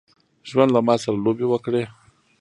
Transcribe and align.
ژوند 0.49 0.69
له 0.75 0.79
ماسره 0.87 1.17
لوبي 1.23 1.45
وکړي. 1.49 1.83